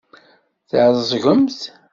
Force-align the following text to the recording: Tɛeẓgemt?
Tɛeẓgemt? 0.69 1.61